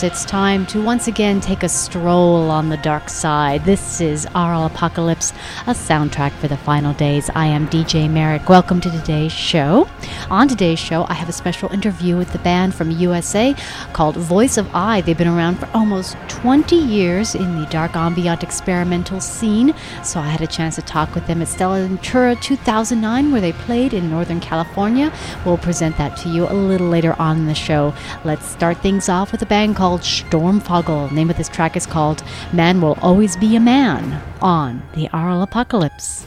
[0.00, 3.64] It's time to once again take a stroll on the dark side.
[3.64, 5.32] This is Aural Apocalypse,
[5.66, 7.28] a soundtrack for the final days.
[7.34, 8.48] I am DJ Merrick.
[8.48, 9.88] Welcome to today's show.
[10.30, 13.56] On today's show, I have a special interview with the band from USA
[13.92, 15.00] called Voice of Eye.
[15.00, 19.74] They've been around for almost 20 years in the dark ambient experimental scene,
[20.04, 23.52] so I had a chance to talk with them at Stella Natura 2009, where they
[23.52, 25.12] played in Northern California.
[25.44, 27.94] We'll present that to you a little later on in the show.
[28.22, 31.08] Let's start things off with a band called Stormfågel.
[31.08, 32.22] The name of this track is called
[32.52, 36.26] Man Will Always Be a Man on the Aural Apocalypse.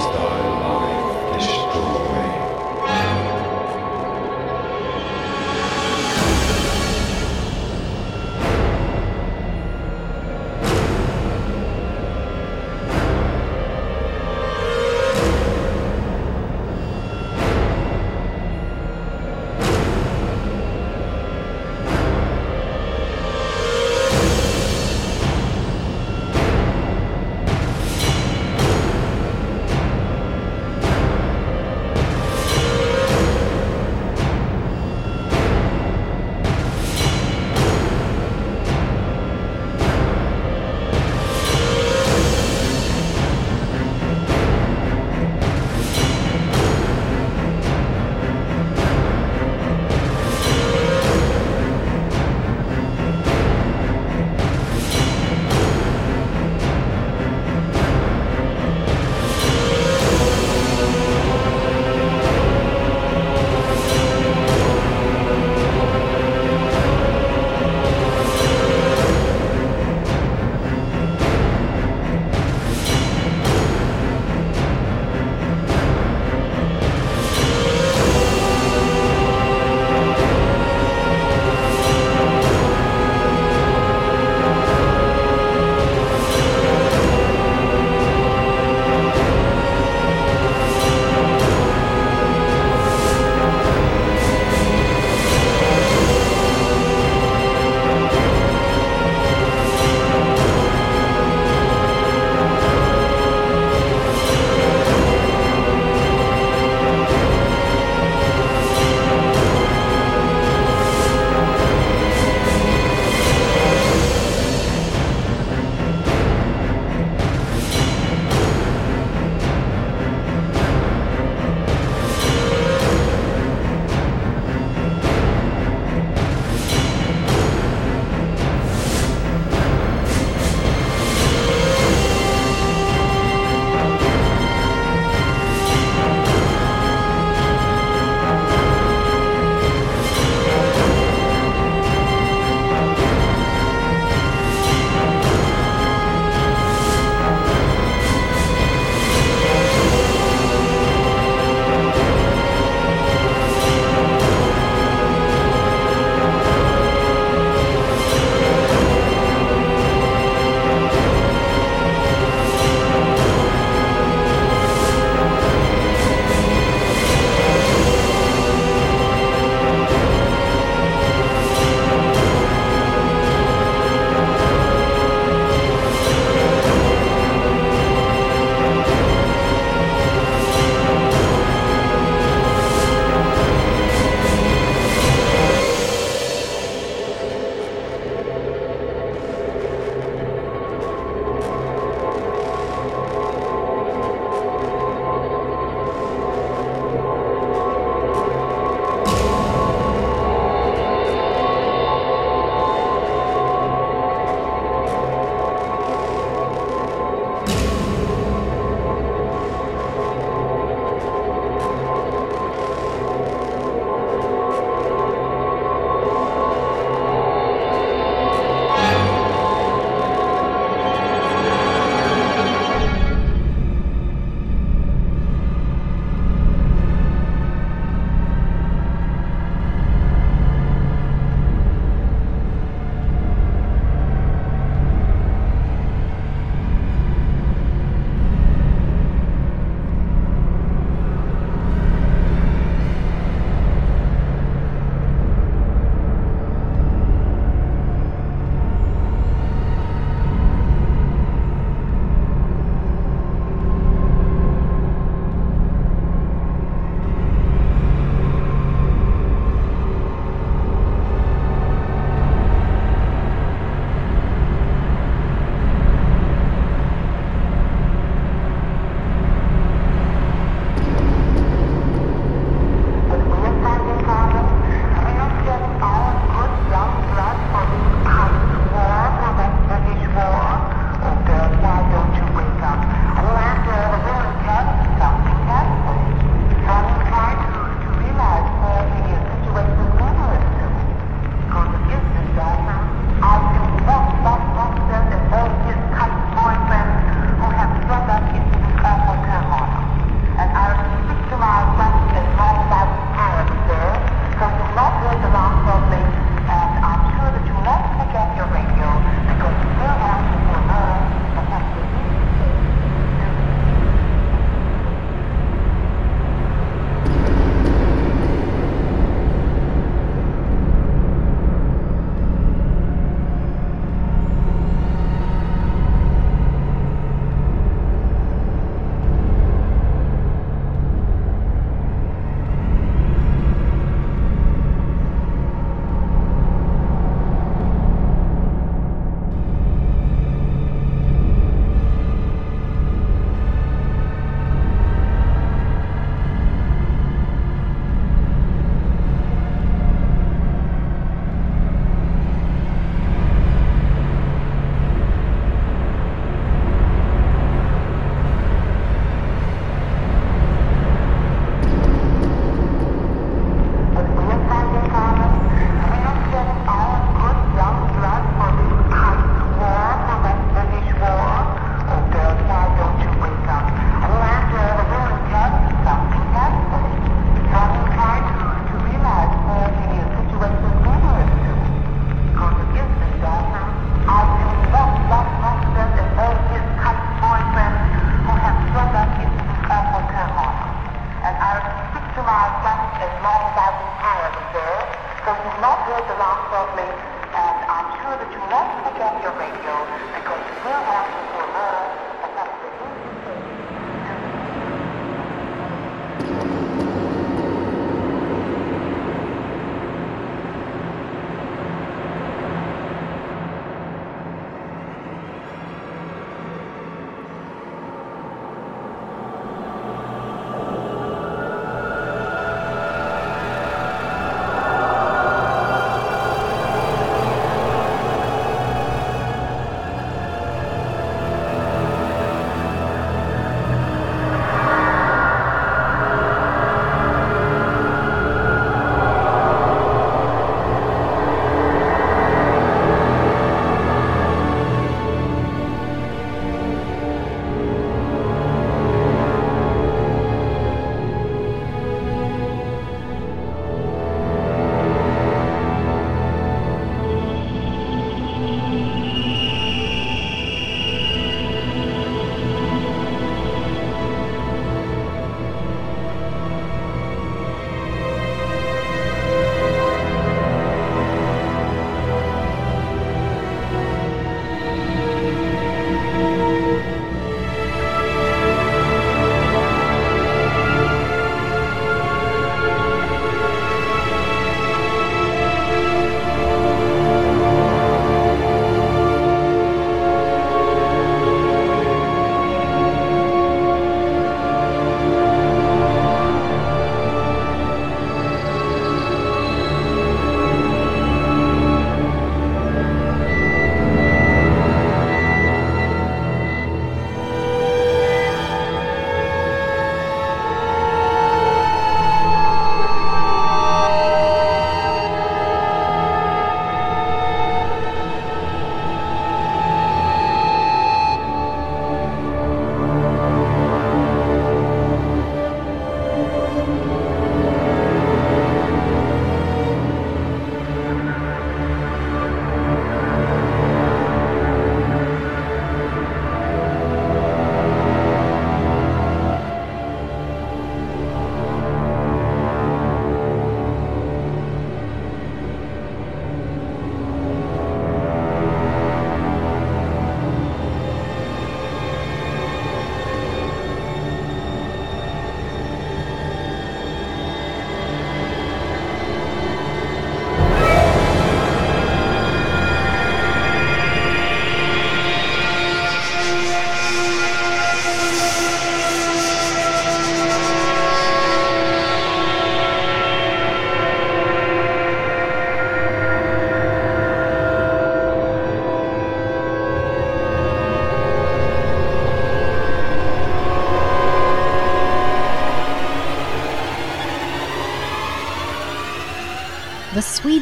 [0.00, 0.49] stars.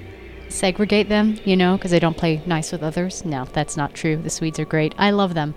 [0.49, 3.23] segregate them, you know, because they don't play nice with others.
[3.25, 4.17] No, that's not true.
[4.17, 4.93] The Swedes are great.
[4.97, 5.56] I love them.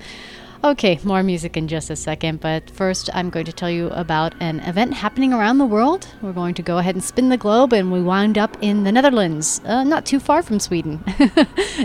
[0.64, 4.34] Okay, more music in just a second, but first I'm going to tell you about
[4.40, 6.08] an event happening around the world.
[6.22, 8.90] We're going to go ahead and spin the globe, and we wind up in the
[8.90, 11.00] Netherlands, uh, not too far from Sweden.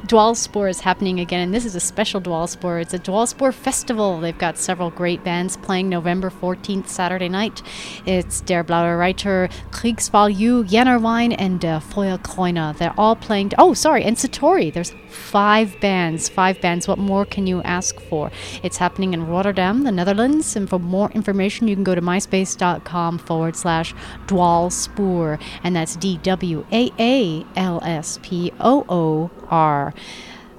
[0.07, 2.81] Dwaalspoor is happening again, and this is a special Dwaalspoor.
[2.81, 4.21] It's a Dwaalspoor festival.
[4.21, 7.61] They've got several great bands playing November 14th, Saturday night.
[8.05, 12.77] It's Der Blaue Reiter, Kriegsvalue, Jannerwein, and uh, Feuerkreune.
[12.77, 13.51] They're all playing.
[13.57, 14.73] Oh, sorry, and Satori.
[14.73, 16.29] There's five bands.
[16.29, 16.87] Five bands.
[16.87, 18.31] What more can you ask for?
[18.77, 20.55] Happening in Rotterdam, the Netherlands.
[20.55, 23.93] And for more information, you can go to myspace.com forward slash
[24.27, 25.39] dwaalspoor.
[25.63, 29.93] And that's D W A A L S P O O R.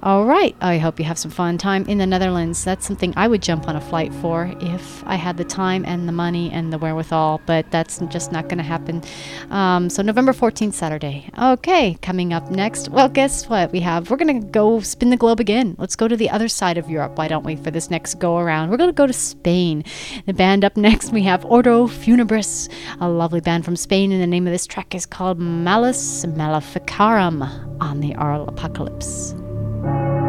[0.02, 0.56] All right.
[0.62, 2.64] I hope you have some fun time in the Netherlands.
[2.64, 6.08] That's something I would jump on a flight for if I had the time and
[6.08, 9.02] the money and the wherewithal, but that's just not going to happen.
[9.50, 11.28] Um, so, November 14th, Saturday.
[11.38, 11.98] Okay.
[12.00, 12.88] Coming up next.
[12.88, 14.10] Well, guess what we have?
[14.10, 15.76] We're going to go spin the globe again.
[15.78, 18.38] Let's go to the other side of Europe, why don't we, for this next go
[18.38, 18.70] around?
[18.70, 19.84] We're going to go to Spain.
[20.24, 24.26] The band up next, we have Ordo Funebris, a lovely band from Spain, and the
[24.26, 27.42] name of this track is called Malleus Maleficarum
[27.82, 29.34] on the Aural Apocalypse.
[29.82, 30.19] Thank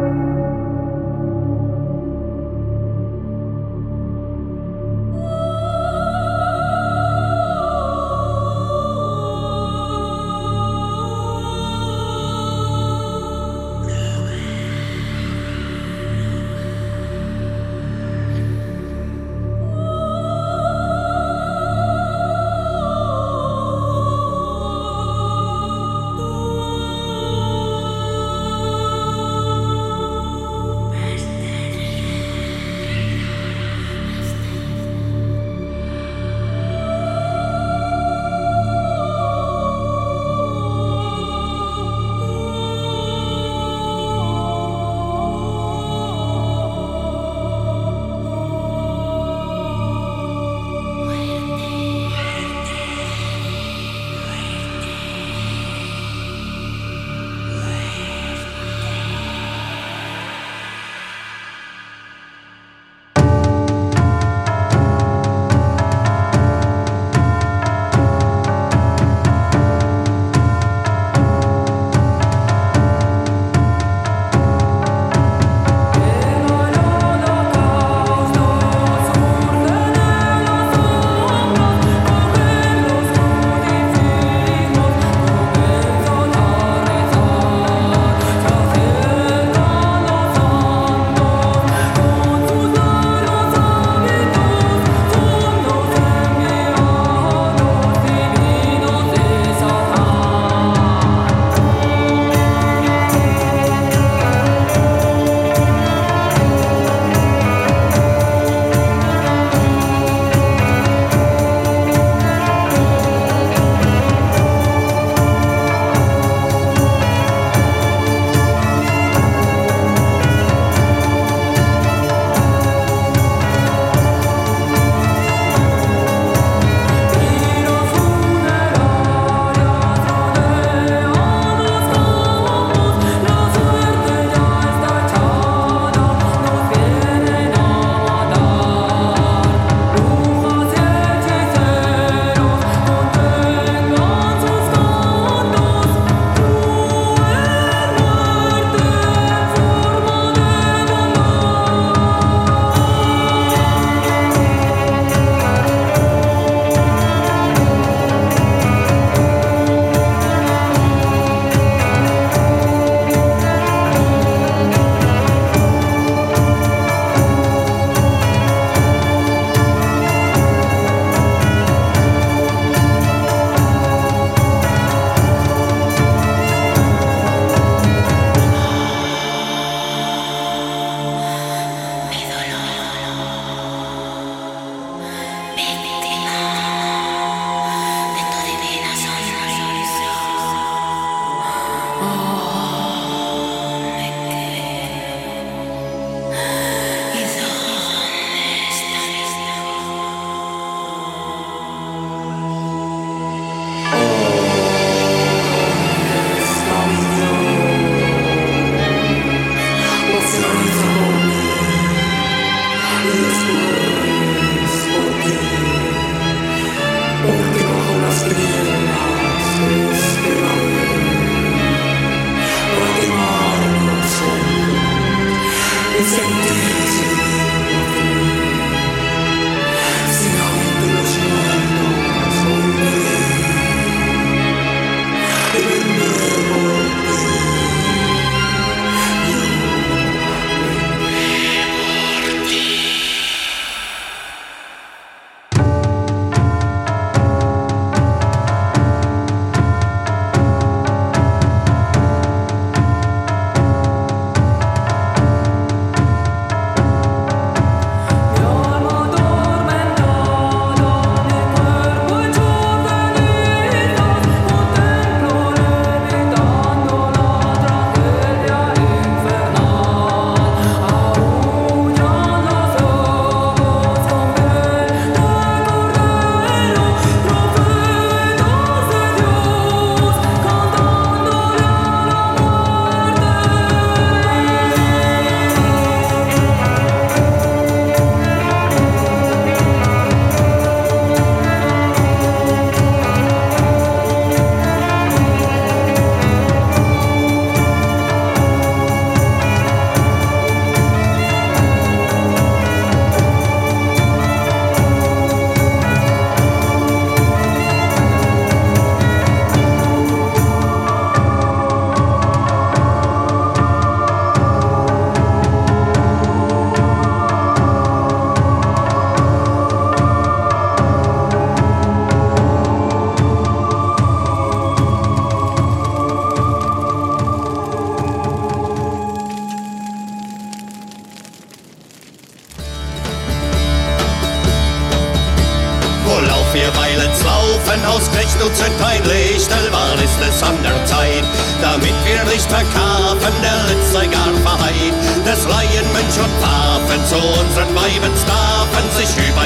[339.50, 341.24] wann ist es an der Zeit?
[341.60, 344.94] Damit wir nicht verkaufen, der letzte gar verheit.
[345.24, 349.41] Das Laien Mensch und Waffen zu unseren Weiben staffen sich über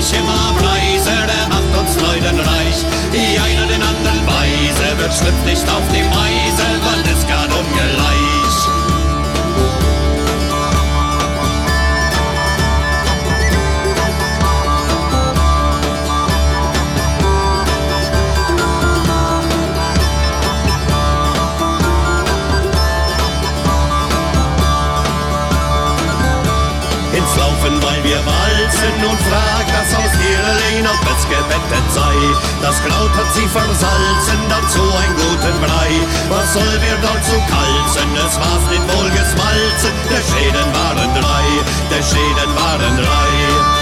[0.00, 2.78] ich immer preise, der macht uns freudenreich.
[3.12, 6.08] Die einer den anderen weise, wird schlüpft nicht auf dem
[31.30, 32.16] gebettet sei.
[32.60, 35.92] Das Kraut hat sie versalzen, dazu ein guten Brei.
[36.28, 39.94] Was soll wir dort zu kalzen, es war's nicht wohl gesmalzen.
[40.10, 41.46] Der Schäden waren drei,
[41.90, 43.79] der Schäden waren drei.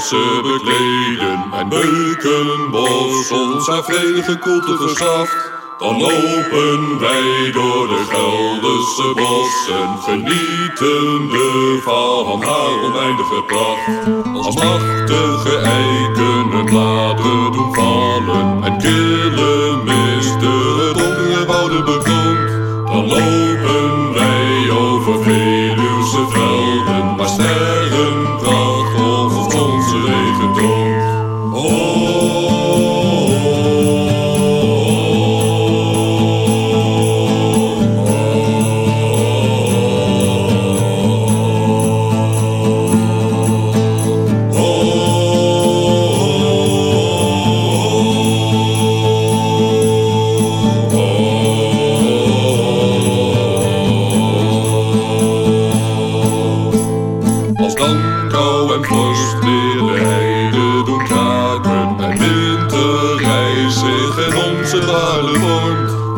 [0.00, 5.50] Paarse bekleden en beukenbos ons haar vredige koelte verschaft.
[5.78, 14.44] Dan lopen wij door de Gelderse bossen, genietende van haar oneindige pracht.
[14.44, 22.50] Als machtige eiken hun bladeren doen vallen en kille misten het donkere wouden begrond.
[22.86, 25.24] Dan lopen wij over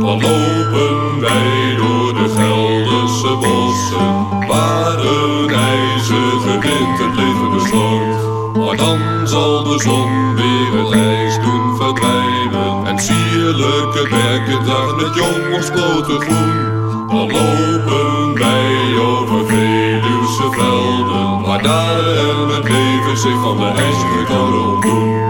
[0.01, 8.57] dan lopen wij door de Gelderse bossen, waar een ijzige wind het leven bestormt.
[8.57, 15.55] Maar dan zal de zon weer het ijs doen verdwijnen en sierlijke berkendracht met jong
[15.55, 16.81] ontsploten groen.
[17.09, 24.25] Dan lopen wij over Veluwse velden, waar daar en het leven zich van de ijzige
[24.27, 25.21] koude ontdoen.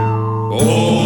[0.51, 1.02] Als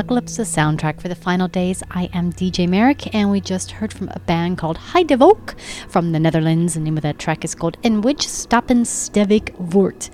[0.00, 0.46] Apocalypse, the
[1.00, 1.82] for the final days.
[1.90, 6.20] I am DJ Merrick, and we just heard from a band called Heidevolk from the
[6.20, 6.74] Netherlands.
[6.74, 10.10] The name of that track is called En Wij Stappen Stevig Voort.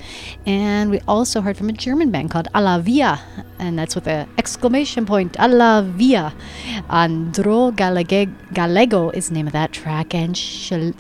[0.47, 3.18] And we also heard from a German band called A la Via,
[3.59, 6.32] and that's with an exclamation point, A la Via.
[6.89, 10.93] An Dro Gallege- Gallego is the name of that track, and Shel-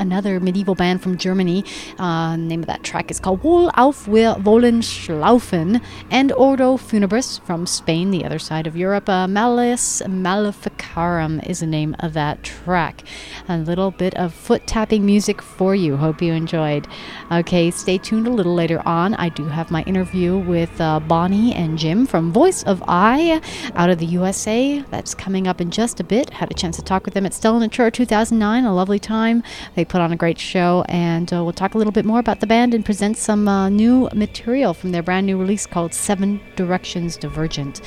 [0.00, 1.64] another medieval band from Germany,
[1.98, 7.40] uh, name of that track is called Wohl auf wir wollen schlaufen, and Ordo Funebris
[7.44, 9.03] from Spain, the other side of Europe.
[9.08, 13.02] Uh, Malleus Maleficarum is the name of that track.
[13.48, 15.96] A little bit of foot tapping music for you.
[15.96, 16.88] Hope you enjoyed.
[17.30, 19.14] Okay, stay tuned a little later on.
[19.14, 23.40] I do have my interview with uh, Bonnie and Jim from Voice of Eye
[23.74, 24.82] out of the USA.
[24.90, 26.30] That's coming up in just a bit.
[26.30, 28.64] Had a chance to talk with them at Stella Natura 2009.
[28.64, 29.42] A lovely time.
[29.74, 32.40] They put on a great show, and uh, we'll talk a little bit more about
[32.40, 36.40] the band and present some uh, new material from their brand new release called Seven
[36.56, 37.80] Directions Divergent.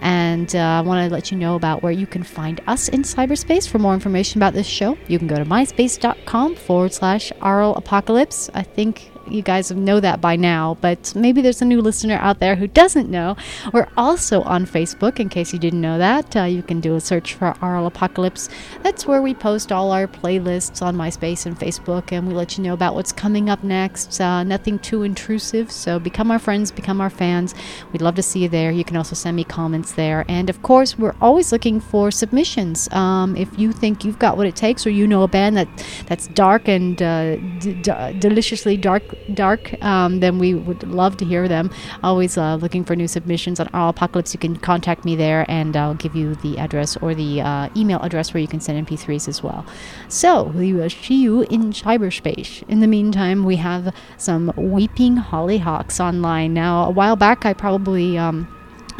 [0.00, 3.02] And uh, I want to let you know about where you can find us in
[3.02, 3.68] cyberspace.
[3.68, 8.50] For more information about this show, you can go to myspace.com forward slash Aural Apocalypse.
[8.54, 12.40] I think you guys know that by now, but maybe there's a new listener out
[12.40, 13.36] there who doesn't know.
[13.72, 16.36] We're also on Facebook, in case you didn't know that.
[16.36, 18.48] Uh, you can do a search for Aural Apocalypse.
[18.82, 22.64] That's where we post all our playlists on MySpace and Facebook, and we let you
[22.64, 24.20] know about what's coming up next.
[24.20, 27.54] Uh, nothing too intrusive, so become our friends, become our fans.
[27.92, 28.70] We'd love to see you there.
[28.72, 30.24] You can also send me comments there.
[30.28, 32.90] And of course, we're always looking for submissions.
[32.92, 35.68] Um, if you think you've got what it takes, or you know a band that
[36.06, 41.24] that's dark and uh, d- d- deliciously dark, dark, um, then we would love to
[41.24, 41.70] hear them.
[42.02, 45.46] Always uh, looking for new submissions submissions on Aural Apocalypse, you can contact me there
[45.48, 48.86] and I'll give you the address or the uh, email address where you can send
[48.86, 49.64] MP3s as well.
[50.08, 52.68] So we will see you in cyberspace.
[52.68, 56.52] In the meantime, we have some Weeping Hollyhocks online.
[56.54, 58.18] Now, a while back, I probably.
[58.18, 58.48] Um,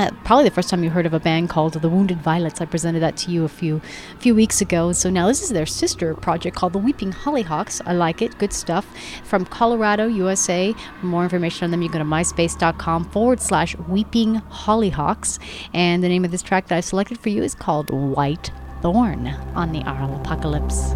[0.01, 2.61] uh, probably the first time you heard of a band called the Wounded Violets.
[2.61, 3.83] I presented that to you a few
[4.19, 4.93] few weeks ago.
[4.93, 7.83] So now this is their sister project called the Weeping Hollyhocks.
[7.85, 8.39] I like it.
[8.39, 8.87] Good stuff.
[9.25, 10.75] From Colorado, USA.
[11.01, 15.39] For more information on them, you go to myspace.com forward slash Weeping Hollyhocks.
[15.75, 19.27] And the name of this track that I selected for you is called White Thorn
[19.55, 20.95] on the Aural Apocalypse.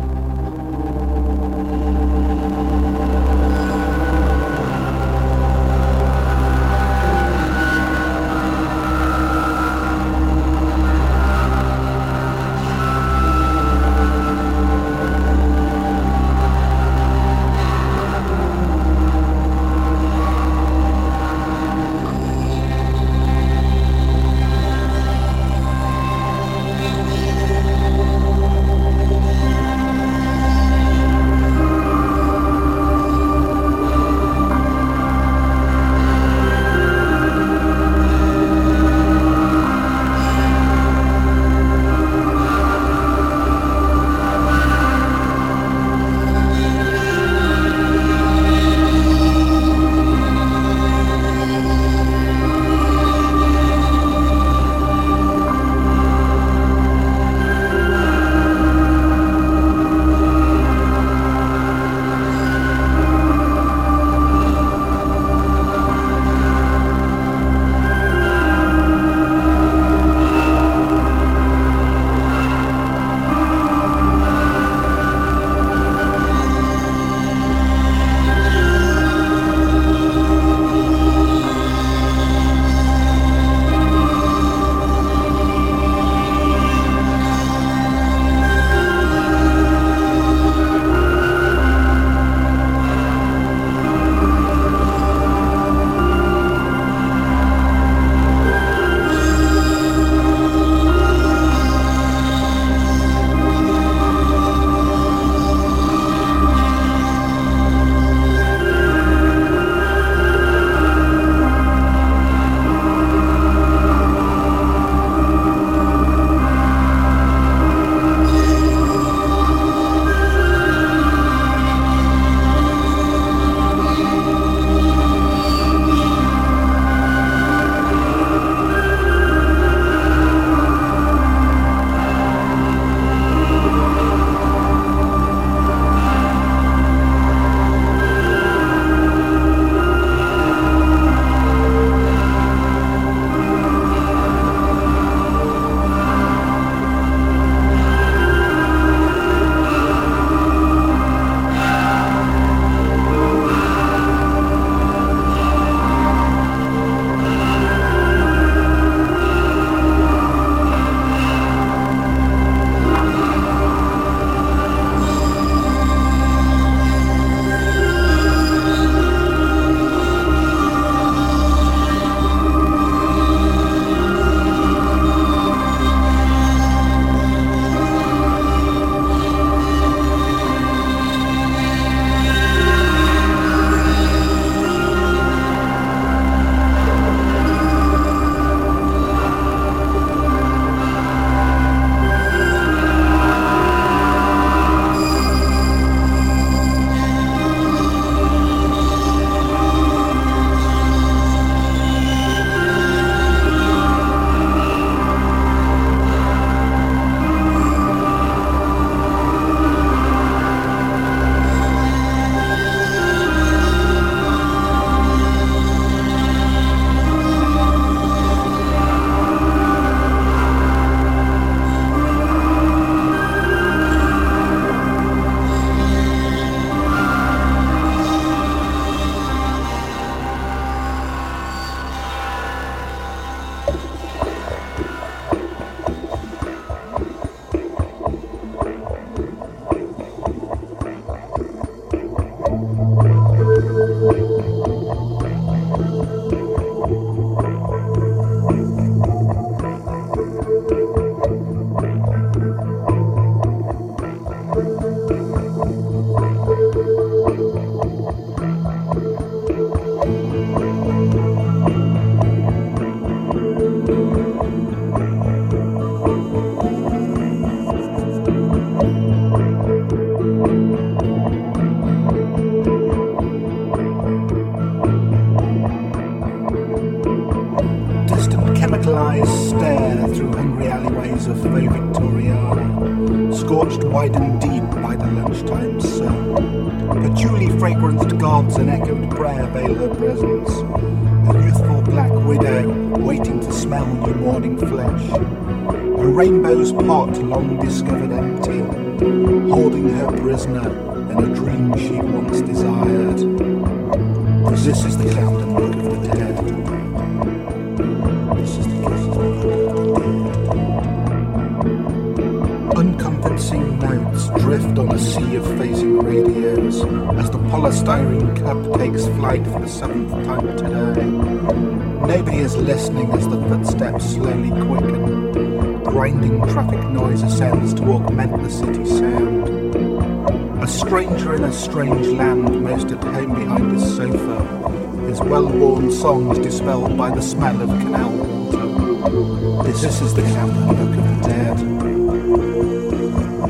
[336.24, 339.62] Well-worn dispelled by the smell of canal water.
[339.64, 341.58] This, this is the Camden Book of the Dead.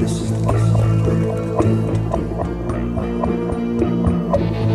[0.01, 1.15] This is the death of the
[1.63, 1.85] dead.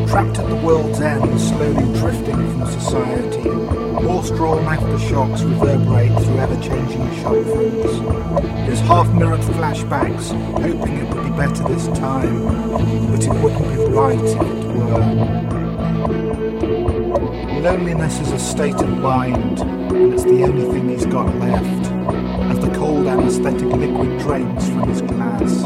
[0.08, 7.36] Trapped at the world's end, slowly drifting from society, horse-drawn aftershocks reverberate through ever-changing shop
[7.44, 8.00] fronts.
[8.66, 10.32] There's half-mirrored flashbacks,
[10.62, 12.44] hoping it would be better this time,
[13.12, 15.39] but it wouldn't be right if it were.
[17.62, 21.92] Loneliness is a state of mind, and it's the only thing he's got left,
[22.50, 25.66] as the cold anesthetic liquid drains from his glass.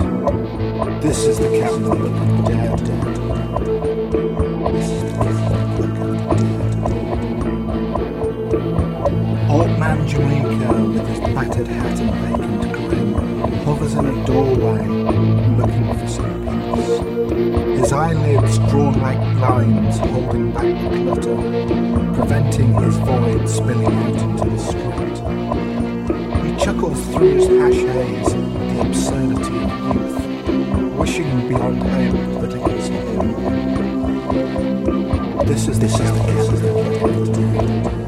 [1.03, 2.79] This is the Captain of Dead.
[2.79, 3.19] The Dead.
[9.51, 13.13] Old man Jamaica, with his battered hat and vacant grin,
[13.65, 14.87] hovers in a doorway,
[15.57, 16.42] looking for some peace.
[16.42, 16.42] His
[17.93, 21.35] eyelids drawn like blinds, holding back the clutter,
[22.15, 25.17] preventing his void spilling out into the street.
[26.43, 30.19] He chuckles through his hash haze at the absurdity of youth,
[30.97, 33.19] wishing beyond hope that it was him.
[35.45, 35.99] This is the this
[36.49, 38.02] is the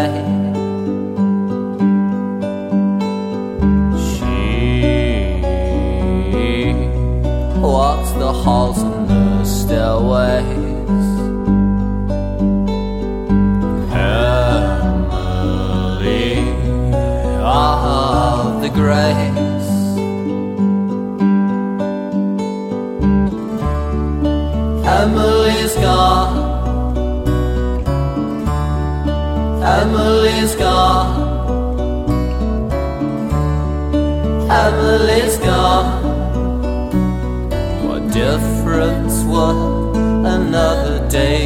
[0.00, 0.39] birthday.
[30.60, 31.14] Gone.
[34.50, 35.88] Emily's gone.
[37.86, 39.96] What difference would
[40.36, 41.39] another day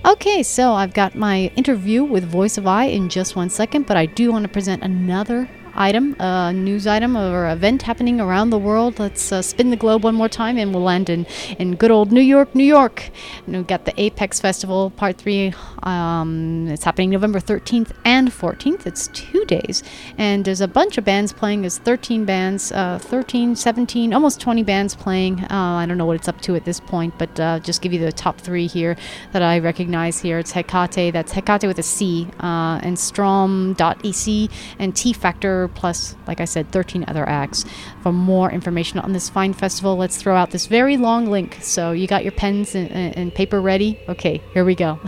[0.06, 3.98] Okay, so I've got my interview with Voice of Eye in just one second, but
[3.98, 8.58] I do want to present another item, a news item or event happening around the
[8.58, 9.00] world.
[9.00, 11.26] Let's uh, spin the globe one more time and we'll land in,
[11.60, 13.10] in good old New York, New York.
[13.46, 15.54] And we've got the Apex Festival Part 3.
[15.84, 18.86] Um, it's happening November 13th and 14th.
[18.86, 19.84] It's two days.
[20.18, 21.62] And there's a bunch of bands playing.
[21.62, 25.40] There's 13 bands, uh, 13, 17, almost 20 bands playing.
[25.44, 27.94] Uh, I don't know what it's up to at this point, but uh, just give
[27.94, 28.96] you the top three here
[29.32, 30.40] that I recognize here.
[30.40, 36.40] It's Hecate, that's Hecate with a C, uh, and Strom.ec, and T Factor plus, like
[36.40, 37.66] I said, 13 other acts.
[38.02, 41.58] For more information on this fine festival, let's throw out this very long link.
[41.62, 44.00] So you got your pens and, and paper ready?
[44.08, 45.00] Okay, here we go.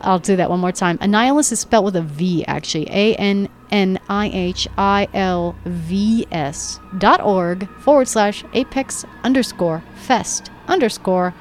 [0.00, 0.98] I'll do that one more time.
[0.98, 2.88] Annihilus is spelled with a V, actually.
[2.90, 9.82] A N N I H I L V S dot org forward slash apex underscore
[9.94, 11.34] fest underscore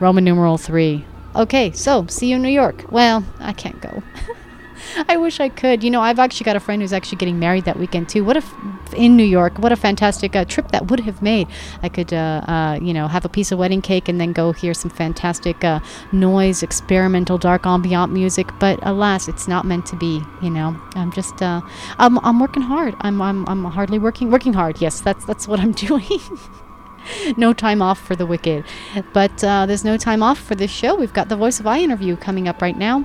[0.00, 1.04] Roman numeral three.
[1.34, 2.90] Okay, so see you in New York.
[2.90, 4.02] Well, I can't go.
[5.08, 5.82] I wish I could.
[5.82, 8.24] You know, I've actually got a friend who's actually getting married that weekend too.
[8.24, 8.52] What if
[8.94, 9.58] in New York?
[9.58, 11.48] What a fantastic uh, trip that would have made.
[11.82, 14.52] I could, uh, uh, you know, have a piece of wedding cake and then go
[14.52, 15.80] hear some fantastic uh,
[16.12, 18.48] noise, experimental, dark ambient music.
[18.58, 20.22] But alas, it's not meant to be.
[20.42, 21.60] You know, I'm just, uh,
[21.98, 22.94] I'm, I'm working hard.
[23.00, 24.80] I'm, I'm, I'm hardly working, working hard.
[24.80, 26.20] Yes, that's that's what I'm doing.
[27.36, 28.64] no time off for the wicked.
[29.12, 30.94] But uh, there's no time off for this show.
[30.94, 33.04] We've got the Voice of Eye interview coming up right now.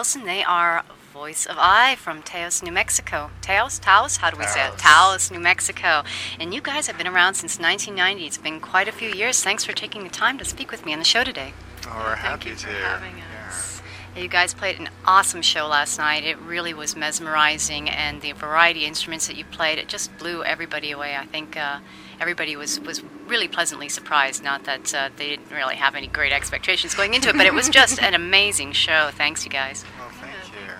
[0.00, 0.24] Wilson.
[0.24, 0.82] They are
[1.12, 3.30] Voice of Eye from Taos, New Mexico.
[3.42, 3.78] Taos?
[3.78, 4.16] Taos?
[4.16, 4.78] How do we say it?
[4.78, 6.04] Taos, New Mexico.
[6.38, 8.26] And you guys have been around since 1990.
[8.26, 9.44] It's been quite a few years.
[9.44, 11.52] Thanks for taking the time to speak with me on the show today.
[11.86, 12.66] Oh, we're happy you to.
[12.68, 14.22] having Yeah.
[14.22, 16.24] You guys played an awesome show last night.
[16.24, 20.42] It really was mesmerizing, and the variety of instruments that you played, it just blew
[20.42, 21.14] everybody away.
[21.14, 21.80] I think uh,
[22.18, 24.42] everybody was, was really pleasantly surprised.
[24.42, 27.52] Not that uh, they didn't really have any great expectations going into it, but it
[27.52, 29.10] was just an amazing show.
[29.12, 29.84] Thanks, you guys.
[29.98, 30.74] Well, thank you.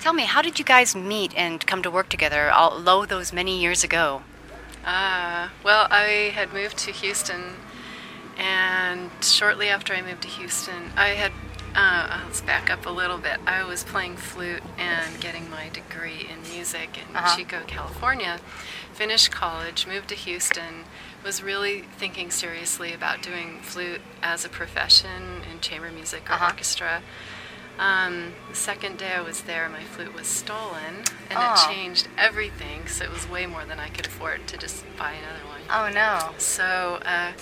[0.00, 3.60] Tell me, how did you guys meet and come to work together, although those many
[3.60, 4.22] years ago?
[4.84, 7.42] Uh, well, I had moved to Houston,
[8.36, 11.32] and shortly after I moved to Houston, I had.
[11.78, 13.38] Uh, let's back up a little bit.
[13.46, 17.36] I was playing flute and getting my degree in music in Uh-huh.
[17.36, 18.40] Chico, California.
[18.96, 20.84] Finished college, moved to Houston,
[21.22, 26.46] was really thinking seriously about doing flute as a profession in chamber music or Uh-huh.
[26.46, 27.02] orchestra.
[27.78, 31.52] Um, the second day I was there, my flute was stolen, and Oh.
[31.52, 35.12] it changed everything because it was way more than I could afford to just buy
[35.12, 35.60] another one.
[35.68, 36.34] Oh, no.
[36.38, 37.32] So uh,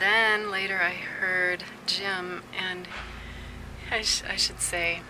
[0.00, 2.88] then later I heard Jim, and
[3.88, 5.02] I, sh- I should say,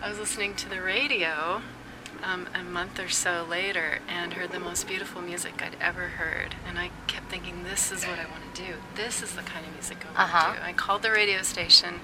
[0.00, 1.60] I was listening to the radio
[2.22, 6.54] um, a month or so later and heard the most beautiful music I'd ever heard.
[6.68, 8.74] And I kept thinking, this is what I want to do.
[8.94, 10.54] This is the kind of music I want to Uh-huh.
[10.54, 10.60] do.
[10.62, 12.00] I called the radio station,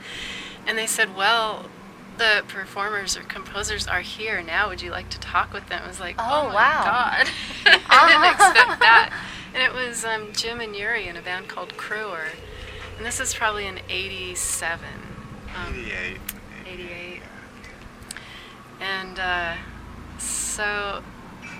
[0.66, 1.66] and they said, well,
[2.18, 4.68] the performers or composers are here now.
[4.68, 5.80] Would you like to talk with them?
[5.82, 6.84] I was like, Oh, oh, my wow.
[6.84, 7.30] God.
[7.88, 9.22] I didn't expect that.
[9.54, 12.26] And it was um, Jim and Yuri in a band called Crewer.
[12.98, 14.78] And this is probably in 87.
[15.56, 16.18] Um, 88.
[16.66, 17.22] 88.
[18.80, 19.54] And uh,
[20.56, 21.02] so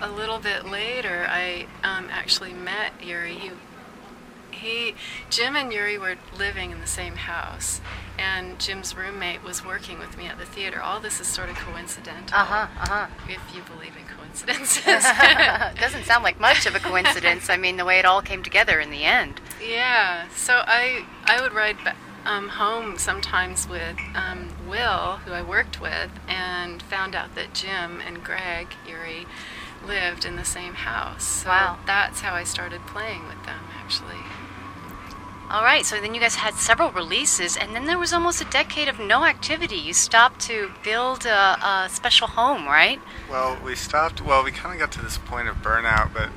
[0.01, 3.35] a little bit later, I um, actually met Yuri.
[3.35, 3.51] He,
[4.51, 4.95] he,
[5.31, 7.81] Jim and Yuri were living in the same house,
[8.19, 10.81] and Jim's roommate was working with me at the theater.
[10.81, 13.07] All this is sort of coincidental, Uh huh, uh huh.
[13.29, 15.05] if you believe in coincidences.
[15.07, 17.49] it doesn't sound like much of a coincidence.
[17.51, 19.41] I mean, the way it all came together in the end.
[19.63, 21.95] Yeah, so I I would ride ba-
[22.25, 28.01] um, home sometimes with um, Will, who I worked with, and found out that Jim
[28.07, 29.27] and Greg Yuri
[29.87, 31.25] lived in the same house.
[31.25, 31.79] So Wow.
[31.87, 34.19] that's how I started playing with them, actually.
[35.51, 38.47] All right, so then you guys had several releases, and then there was almost a
[38.47, 39.77] decade of no activity.
[39.77, 42.99] You stopped to build a, a special home, right?
[43.29, 44.23] Well, we stopped.
[44.25, 46.31] Well, we kind of got to this point of burnout, but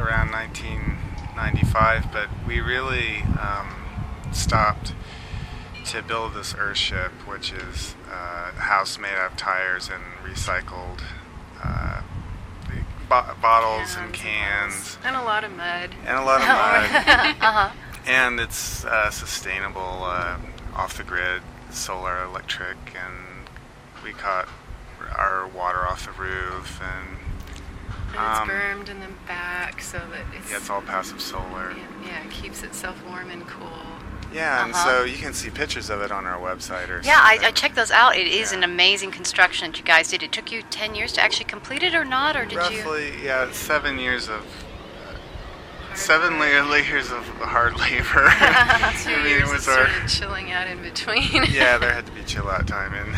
[0.00, 2.10] around 1995.
[2.10, 3.74] But we really um,
[4.38, 4.92] stopped
[5.86, 11.00] to build this Earthship, which is uh, a house made out of tires and recycled
[11.62, 12.02] uh,
[13.08, 15.90] bo- bottles and cans And a lot of mud.
[16.06, 17.36] and a lot of mud.
[17.40, 17.70] Uh-huh.
[18.06, 20.38] And it's uh, sustainable, uh,
[20.74, 23.48] off the grid, solar electric, and
[24.04, 24.48] we caught
[25.16, 27.18] our water off the roof, and
[28.10, 31.72] And Um, it's bermed in the back so that it's, yeah, it's all passive solar.
[31.72, 33.68] yeah, yeah, it keeps itself warm and cool.
[34.32, 34.84] Yeah, and Uh-huh.
[34.84, 37.74] so you can see pictures of it on our website or Yeah, I, I checked
[37.76, 38.16] those out.
[38.16, 38.58] It is Yeah.
[38.58, 40.22] an amazing construction that you guys did.
[40.22, 42.78] It took you 10 years to actually complete it or not, or did you?
[42.78, 44.44] Roughly, yeah, seven years of
[45.94, 48.04] seven layers of hard labor.
[49.02, 51.44] Two I mean, years it was our chilling out in between.
[51.50, 51.78] yeah.
[51.78, 53.16] There had to be chill out time, and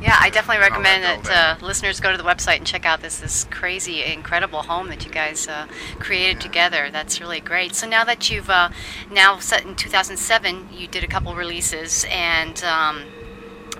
[0.00, 2.86] Yeah, I definitely all that recommend that uh, listeners go to the website and check
[2.86, 5.66] out this this crazy, incredible home that you guys uh,
[5.98, 6.88] created together.
[6.90, 7.74] That's really great.
[7.74, 8.70] So now that you've uh,
[9.10, 13.04] now set in 2007, you did a couple releases, and um,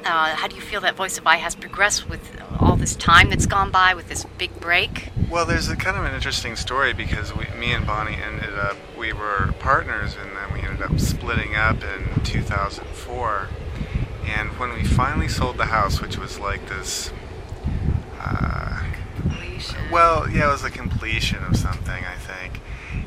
[0.04, 3.30] uh, how do you feel that Voice of Eye has progressed with all this time
[3.30, 5.10] that's gone by with this big break?
[5.30, 8.76] Well, there's a kind of an interesting story because we, me and Bonnie ended up,
[8.96, 13.48] we were partners and then we ended up splitting up in 2004.
[14.26, 17.10] And when we finally sold the house, which was like this,
[18.20, 18.82] uh,
[19.16, 19.90] Completion.
[19.90, 22.60] well, yeah, it was a completion of something, I think.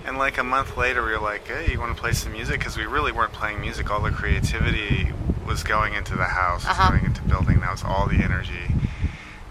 [0.05, 2.59] And like a month later, we were like, hey, you want to play some music?
[2.59, 3.91] Because we really weren't playing music.
[3.91, 5.11] All the creativity
[5.45, 6.89] was going into the house, was Uh-huh.
[6.91, 7.59] going into building.
[7.59, 8.73] That was all the energy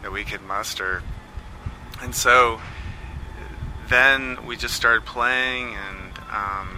[0.02, 1.02] that we could muster.
[2.02, 2.60] And so
[3.88, 6.68] then we just started playing, and um,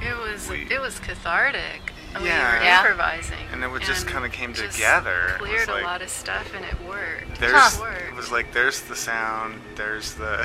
[0.00, 1.92] It was We- it was cathartic.
[2.18, 2.58] We Yeah.
[2.58, 2.78] were Yeah.
[2.80, 3.46] improvising.
[3.52, 5.34] And it would just kinda came just together.
[5.36, 7.38] It was Cleared like- a lot of stuff and it worked.
[7.38, 10.40] there's It it was like there's the sound, there's the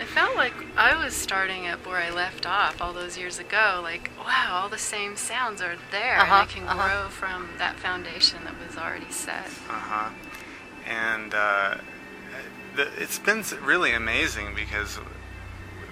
[0.00, 3.80] It felt like I was starting up where I left off all those years ago.
[3.82, 6.88] Like, wow, all the same sounds are there, Uh-huh, and I can uh-huh.
[6.88, 9.46] grow from that foundation that was already set.
[9.68, 10.08] Uh huh.
[10.86, 11.74] And uh,
[12.76, 14.98] the, it's been really amazing because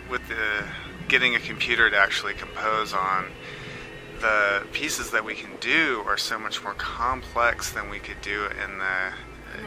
[0.08, 0.64] with the
[1.08, 3.26] getting a computer to actually compose on,
[4.20, 8.46] the pieces that we can do are so much more complex than we could do
[8.46, 9.12] in the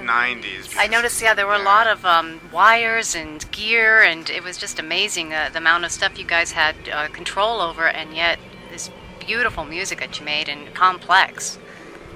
[0.04, 0.76] 90s.
[0.78, 4.58] I noticed, yeah, there were a lot of um, wires and gear, and it was
[4.58, 8.40] just amazing uh, the amount of stuff you guys had uh, control over, and yet
[8.72, 8.90] this
[9.20, 11.58] beautiful music that you made and complex.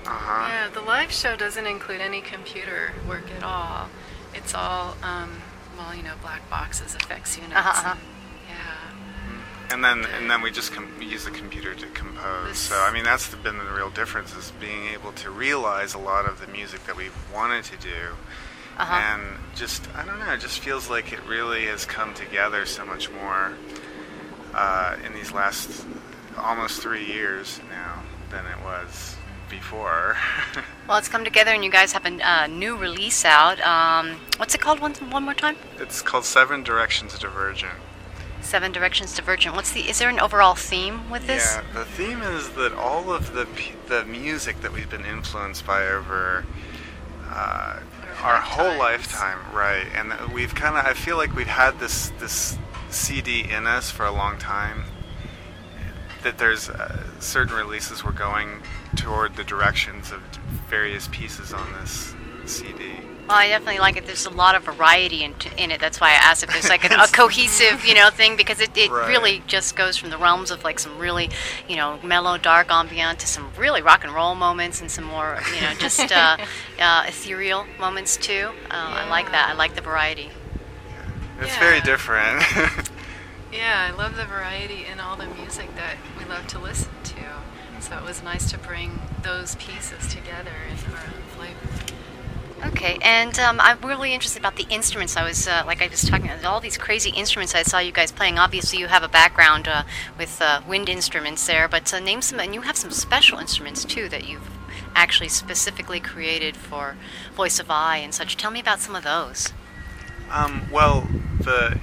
[0.05, 0.47] Uh-huh.
[0.49, 3.87] Yeah, the live show doesn't include any computer work at all.
[4.33, 5.41] It's all, um,
[5.77, 7.55] well, you know, black boxes, effects units.
[7.55, 7.95] Uh-huh, uh-huh.
[9.71, 12.57] And- then and then we just com- we use the computer to compose.
[12.57, 16.25] So I mean that's been the real difference is being able to realize a lot
[16.25, 18.15] of the music that we wanted to do.
[18.77, 18.93] Uh-huh.
[18.95, 19.21] And
[19.55, 23.09] just I don't know, it just feels like it really has come together so much
[23.11, 23.53] more
[24.53, 25.85] uh, in these last
[26.37, 29.15] almost three years now than it was
[29.49, 30.17] before.
[30.85, 33.57] Well, it's come together, and you guys have a uh, new release out.
[33.61, 34.81] Um, what's it called?
[34.81, 35.55] One, one more time.
[35.77, 37.71] it's called Seven Directions Divergent.
[38.53, 39.55] Seven Directions Divergent.
[39.55, 39.89] What's the?
[39.89, 41.55] Is there an overall theme with this?
[41.55, 43.47] Yeah, the theme is that all of the
[43.87, 46.45] the music that we've been influenced by over
[47.31, 47.79] uh,
[48.21, 49.87] our whole lifetime, right?
[49.95, 52.59] And we've kind of I feel like we've had this this
[52.91, 54.83] CD in us for a long time.
[56.21, 58.61] That there's uh, certain releases we're going
[58.95, 60.21] toward the directions of
[60.69, 62.13] various pieces on this
[62.45, 63.02] CD.
[63.27, 64.05] Well, I definitely like it.
[64.05, 65.79] There's a lot of variety in, in it.
[65.79, 68.75] That's why I asked if there's like a, a cohesive, you know, thing because it,
[68.77, 69.07] it Right.
[69.07, 71.29] really just goes from the realms of like some really,
[71.67, 75.39] you know, mellow, dark ambient to some really rock and roll moments and some more,
[75.55, 76.37] you know, just uh,
[76.79, 78.49] uh, ethereal moments too.
[78.69, 79.49] Uh, I like that.
[79.49, 80.29] I like the variety.
[81.39, 82.43] It's very different.
[83.51, 87.15] Yeah, I love the variety in all the music that we love to listen to.
[87.81, 91.72] So it was nice to bring those pieces together in our own flavor.
[92.65, 95.17] Okay, and um, I'm really interested about the instruments.
[95.17, 97.91] I was, uh, like I was talking about, all these crazy instruments I saw you
[97.91, 98.39] guys playing.
[98.39, 99.83] Obviously, you have a background uh,
[100.17, 103.83] with uh, wind instruments there, but uh, name some, and you have some special instruments
[103.83, 104.49] too that you've
[104.95, 106.95] actually specifically created for
[107.35, 108.37] Voice of Eye and such.
[108.37, 109.51] Tell me about some of those.
[110.31, 111.07] Um, well,
[111.39, 111.79] the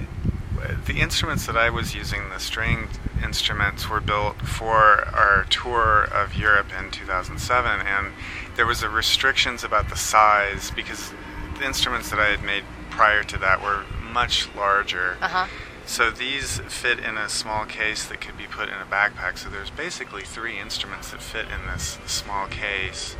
[0.85, 6.35] the instruments that I was using, the stringed instruments, were built for our tour of
[6.35, 8.13] Europe in 2007, and
[8.61, 11.11] there was a restrictions about the size because
[11.57, 15.17] the instruments that I had made prior to that were much larger.
[15.19, 15.47] Uh huh.
[15.87, 19.39] So these fit in a small case that could be put in a backpack.
[19.39, 23.15] So there's basically three instruments that fit in this small case,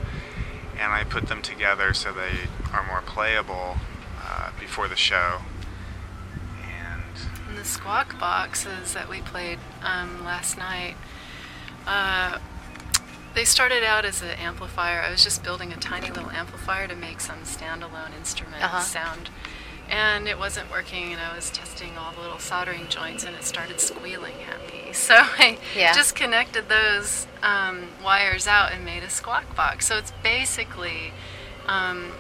[0.79, 3.77] and I put them together so they are more playable
[4.23, 5.39] uh, before the show.
[6.63, 7.01] And
[7.49, 10.97] And the squawk boxes that we played um, last night,
[11.87, 12.37] uh,
[13.33, 15.01] they started out as an amplifier.
[15.01, 18.79] I was just building a tiny little amplifier to make some standalone instrument Uh-huh.
[18.81, 19.29] sound.
[19.89, 23.43] And it wasn't working, and I was testing all the little soldering joints, and it
[23.43, 24.93] started squealing at me.
[24.93, 25.93] So I Yeah.
[25.93, 29.87] just connected those um, wires out and made a squawk box.
[29.87, 31.11] So it's basically
[31.67, 32.11] um,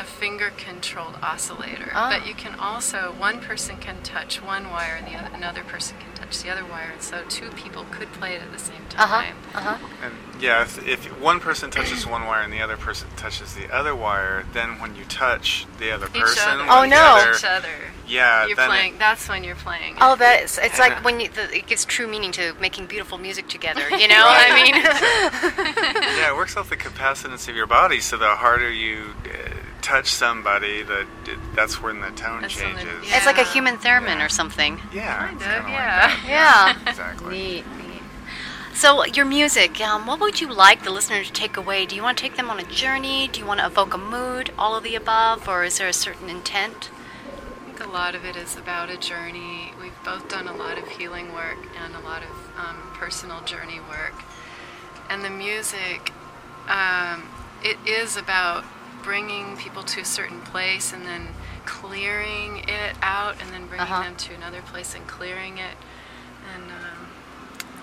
[0.00, 1.90] a finger controlled oscillator.
[1.94, 2.08] Ah.
[2.16, 5.98] But you can also, one person can touch one wire and the other, another person
[5.98, 6.90] can touch the other wire.
[6.92, 9.00] And so two people could play it at the same time.
[9.00, 9.22] Uh huh.
[9.22, 9.36] time.
[9.54, 9.88] Uh huh.
[10.04, 13.70] And yeah, if, if one person touches one wire and the other person touches the
[13.70, 16.64] other wire, then when you touch the other Each person, other.
[16.68, 16.88] Oh, no.
[16.88, 17.68] the other- Each other.
[18.08, 18.98] yeah, You're then it- playing.
[18.98, 19.96] that's when you're playing.
[20.00, 20.58] Oh, that is.
[20.62, 20.84] It's Yeah.
[20.88, 23.82] like when you, the, it gives true meaning to making beautiful music together.
[23.90, 24.74] You know, what I mean.
[26.16, 28.00] yeah, it works off the capacitance of your body.
[28.00, 31.06] So the harder you uh, touch somebody, the
[31.54, 33.08] that's when the tone That's when the- changes.
[33.08, 33.16] yeah.
[33.16, 34.80] It's like a human theremin or something.
[34.92, 36.16] Yeah, Kind of, kinda like yeah.
[36.26, 36.78] Yeah.
[36.90, 37.36] exactly.
[37.38, 38.02] Neat, neat.
[38.72, 41.84] So, your music, um, what would you like the listener to take away?
[41.86, 43.28] Do you want to take them on a journey?
[43.28, 44.52] Do you want to evoke a mood?
[44.58, 45.48] All of the above?
[45.48, 46.88] Or is there a certain intent?
[47.28, 49.72] I think a lot of it is about a journey.
[49.80, 53.80] We've both done a lot of healing work and a lot of um, personal journey
[53.88, 54.14] work.
[55.10, 56.12] And the music,
[56.68, 57.28] um,
[57.64, 58.64] it is about
[59.02, 61.28] bringing people to a certain place and then
[61.64, 64.02] clearing it out and then bringing Uh-huh.
[64.02, 65.76] them to another place and clearing it.
[66.54, 67.08] And um,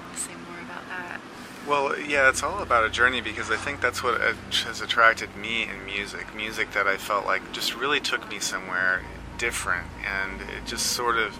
[0.09, 1.19] I'll say more about that.
[1.67, 4.33] Well, yeah, it's all about a journey because I think that's what uh,
[4.65, 6.33] has attracted me in music.
[6.35, 9.01] Music that I felt like just really took me somewhere
[9.37, 11.37] different, and it just sort of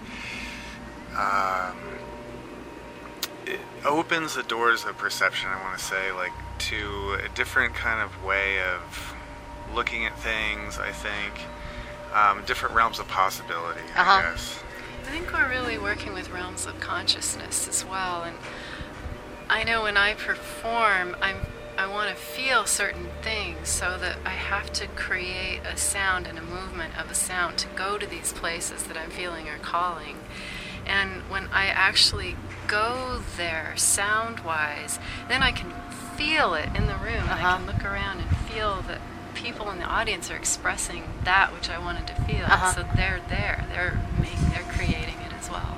[1.18, 1.78] um,
[3.45, 5.49] it opens the doors of perception.
[5.49, 9.16] I want to say, like to a different kind of way of
[9.73, 10.77] looking at things.
[10.80, 11.34] I think
[12.14, 13.81] um, different realms of possibility.
[13.95, 14.11] Uh-huh.
[14.11, 14.60] I guess.
[15.06, 18.23] I think we're really working with realms of consciousness as well.
[18.23, 18.35] And
[19.49, 21.38] I know when I perform, I'm
[21.77, 26.39] I want to feel certain things so that I have to create a sound and
[26.39, 30.18] a movement of a sound to go to these places that I'm feeling are calling.
[30.88, 32.35] And when I actually
[32.68, 35.72] go there sound wise, then I can
[36.15, 37.14] feel it in the room.
[37.22, 37.48] and Uh-huh.
[37.48, 38.99] I can look around and feel that
[39.38, 42.45] people in the audience are expressing that which I wanted to feel.
[42.45, 42.73] Uh-huh.
[42.73, 43.65] So they're there.
[43.69, 45.77] They're making, they're creating it as well.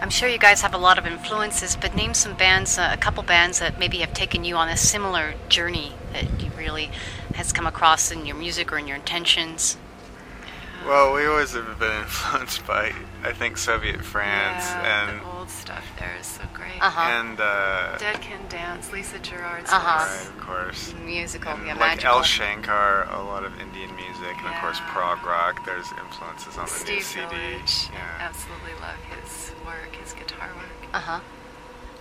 [0.00, 2.96] I'm sure you guys have a lot of influences, but name some bands, uh, a
[2.96, 6.90] couple bands that maybe have taken you on a similar journey that you really
[7.34, 9.76] has come across in your music or in your intentions.
[10.84, 12.92] Well, we always have been influenced by,
[13.24, 16.76] I think, Zoviet France yeah, and the old stuff there is so great.
[16.80, 17.00] Uh-huh.
[17.00, 20.04] and uh, Dead Can Dance, Lisa Gerrard's Uh-huh.
[20.06, 20.94] right, of course.
[21.04, 22.18] Musical, And yeah, like magical.
[22.18, 22.22] L.
[22.22, 24.92] Shankar, a lot of Indian music, and of course Yeah.
[24.92, 25.64] prog rock.
[25.64, 27.34] There's influences on the new Steve CD.
[27.34, 27.88] Hillage.
[27.92, 28.00] Yeah.
[28.20, 30.90] absolutely love his work, his guitar work.
[30.92, 31.20] Uh huh.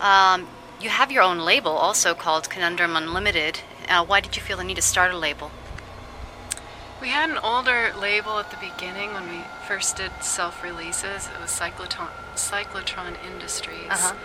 [0.05, 0.47] Um,
[0.81, 3.61] you have your own label also called Conundrum Unlimited.
[3.87, 5.51] Uh, why did you feel the need to start a label?
[7.03, 11.27] We had an older label at the beginning when we first did self releases.
[11.27, 13.89] It was Cyclotron, Cyclotron Industries.
[13.89, 14.15] Uh-huh.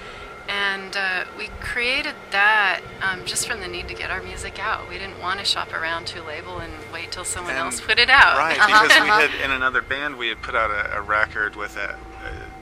[0.48, 4.88] And uh, we created that um, just from the need to get our music out.
[4.88, 7.80] We didn't want to shop around to a label and wait till someone And- else
[7.80, 8.38] put it out.
[8.38, 9.26] Right, Uh-huh, because we uh-huh.
[9.28, 11.96] had in another band we had put out a, a record with a uh,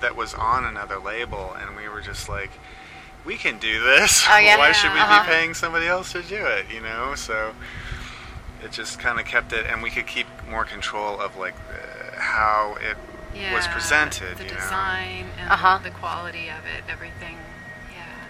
[0.01, 2.51] that was on another label, and we were just like,
[3.27, 4.25] we can do this.
[4.31, 4.57] Oh, yeah?
[4.57, 5.25] Why should we Uh-huh.
[5.25, 6.65] be paying somebody else to do it?
[6.75, 7.53] You know, so
[8.65, 12.19] it just kind of kept it, and we could keep more control of like uh,
[12.19, 12.97] how it
[13.35, 14.39] yeah, was presented.
[14.39, 14.57] The you know.
[14.57, 15.79] design and Uh-huh.
[15.83, 17.37] the quality of it, everything.
[17.95, 18.27] Yeah.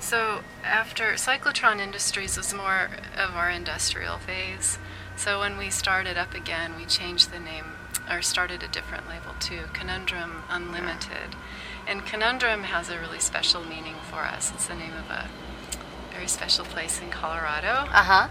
[0.00, 4.78] So after Cyclotron Industries was more of our industrial phase.
[5.16, 7.64] So when we started up again, we changed the name
[8.10, 11.34] or started a different label too, Conundrum Unlimited.
[11.88, 14.52] And Conundrum has a really special meaning for us.
[14.52, 15.28] It's the name of a
[16.12, 17.88] very special place in Colorado.
[17.90, 18.28] Uh huh.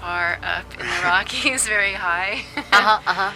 [0.00, 2.42] Very, yeah, far up in the Rockies, very high.
[2.56, 3.00] Uh huh.
[3.06, 3.32] Uh huh.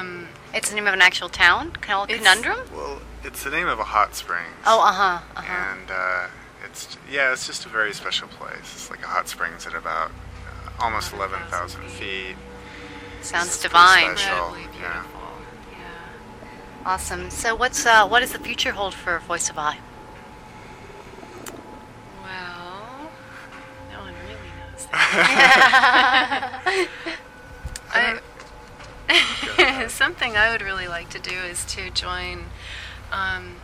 [0.00, 2.58] um, It's the name of an actual town called It's- Conundrum.
[2.74, 4.54] Well, it's the name of a hot springs.
[4.66, 5.20] Oh, uh huh.
[5.36, 5.74] Uh huh.
[5.78, 6.26] and uh,
[6.64, 8.58] it's yeah, it's just a very special place.
[8.74, 12.36] It's like a hot springs at about uh, almost 11,000 11,000 feet.
[13.22, 14.16] Sounds it's divine.
[14.16, 14.48] special.
[14.54, 14.92] incredibly yeah.
[14.92, 15.20] beautiful.
[15.72, 16.86] Yeah.
[16.92, 17.30] Awesome.
[17.30, 19.78] So, what's uh, what does the future hold for Voice of Eye?
[27.92, 28.20] I,
[29.88, 32.46] something I would really like to do is to join
[33.12, 33.56] um,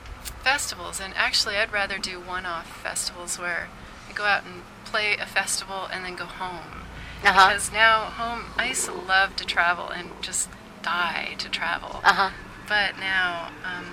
[0.43, 3.69] festivals, and actually, I'd rather do one-off festivals where
[4.09, 6.83] I go out and play a festival and then go home.
[7.25, 7.49] Uh-huh.
[7.49, 10.49] Because now home, I used to love to travel and just
[10.83, 12.01] die to travel.
[12.03, 12.31] Uh huh.
[12.67, 13.87] But now um,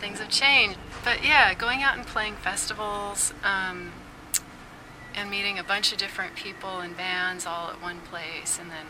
[0.00, 0.78] things have changed.
[1.04, 3.92] But yeah, going out and playing festivals um,
[5.16, 8.86] and meeting a bunch of different people and bands all at one place and then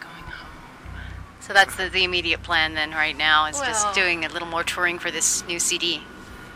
[0.00, 1.00] going home.
[1.40, 4.48] So that's the, the immediate plan then right now is Well- just doing a little
[4.48, 6.02] more touring for this new CD.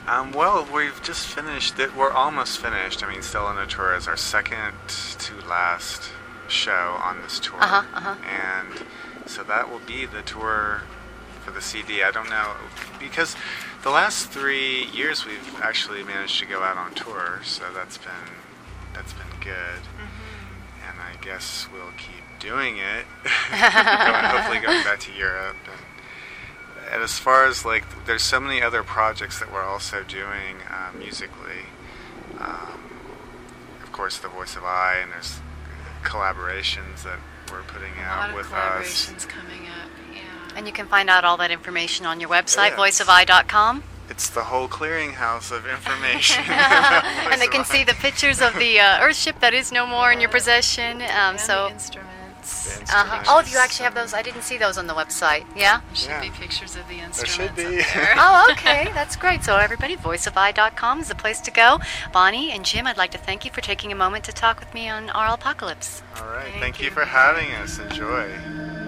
[0.07, 1.97] Um, well, we've just finished it.
[1.97, 3.03] We're almost finished.
[3.03, 6.11] I mean, Stella Natura is our second to last
[6.49, 7.57] show on this tour.
[7.59, 8.17] Uh-huh, uh-huh.
[8.29, 8.87] And
[9.27, 10.83] so that will be the tour
[11.43, 12.03] for the CD.
[12.03, 12.53] I don't know.
[13.01, 13.35] Because
[13.83, 18.13] the last three years we've actually managed to go out on tour, so that's been
[18.95, 19.83] that's been good.
[19.83, 20.89] Mm-hmm.
[20.91, 23.05] And I guess we'll keep doing it.
[23.25, 25.81] going, hopefully going back to Europe and
[26.93, 30.91] and as far as like, there's so many other projects that we're also doing uh,
[30.97, 31.65] musically.
[32.39, 32.79] Um,
[33.83, 35.39] of course, the Voice of Eye, and there's
[36.05, 37.19] collaborations that
[37.51, 39.07] we're putting A lot out of with us.
[39.07, 39.89] collaborations coming up.
[40.15, 40.21] Yeah.
[40.57, 43.01] And you can find out all that information on your website, Yes.
[43.01, 43.83] voiceofeye.com.
[44.11, 46.45] It's the whole clearinghouse of information.
[46.49, 50.21] and they can see the pictures of the uh, Earthship that is no more in
[50.21, 51.03] your possession.
[51.19, 52.11] Um, so, the instruments.
[52.79, 53.25] The uh-huh.
[53.29, 54.13] oh, you actually have those?
[54.13, 55.47] I didn't see those on the website.
[55.57, 55.81] Yeah.
[55.95, 56.21] Should Yeah.
[56.21, 57.17] be pictures of the instruments.
[57.17, 58.01] There instruments should up be.
[58.01, 58.15] there.
[58.19, 58.91] Oh, okay.
[58.93, 59.43] That's great.
[59.43, 61.81] So, everybody, voiceofeye.com is the place to go.
[62.13, 64.73] Bonnie and Jim, I'd like to thank you for taking a moment to talk with
[64.75, 66.03] me on Aural Apocalypse.
[66.21, 66.45] All right.
[66.45, 66.91] Thank Thank, you you.
[66.91, 67.79] for having us.
[67.79, 68.84] Enjoy.